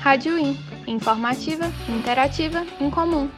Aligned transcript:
Rádio 0.00 0.38
In, 0.38 0.56
informativa, 0.86 1.66
interativa, 1.88 2.64
incomum. 2.80 3.28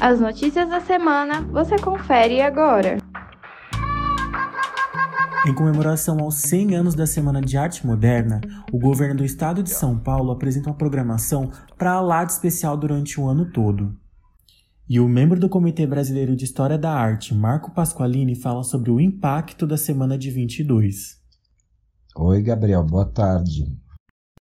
As 0.00 0.20
notícias 0.20 0.68
da 0.68 0.80
semana 0.80 1.40
você 1.50 1.76
confere 1.76 2.40
agora. 2.40 2.98
Em 5.46 5.54
comemoração 5.54 6.20
aos 6.20 6.36
100 6.36 6.76
anos 6.76 6.94
da 6.94 7.06
Semana 7.06 7.40
de 7.40 7.56
Arte 7.56 7.86
Moderna, 7.86 8.40
o 8.70 8.78
governo 8.78 9.16
do 9.16 9.24
estado 9.24 9.62
de 9.62 9.70
São 9.70 9.98
Paulo 9.98 10.30
apresenta 10.30 10.68
uma 10.68 10.76
programação 10.76 11.50
para 11.76 12.00
lá 12.00 12.22
de 12.22 12.32
especial 12.32 12.76
durante 12.76 13.18
o 13.18 13.26
ano 13.26 13.50
todo. 13.50 13.96
E 14.90 14.98
o 14.98 15.06
membro 15.06 15.38
do 15.38 15.50
Comitê 15.50 15.86
Brasileiro 15.86 16.34
de 16.34 16.46
História 16.46 16.78
da 16.78 16.90
Arte, 16.90 17.34
Marco 17.34 17.70
Pasqualini, 17.72 18.34
fala 18.34 18.64
sobre 18.64 18.90
o 18.90 18.98
impacto 18.98 19.66
da 19.66 19.76
semana 19.76 20.16
de 20.16 20.30
22. 20.30 21.18
Oi, 22.16 22.40
Gabriel, 22.40 22.82
boa 22.82 23.04
tarde. 23.04 23.70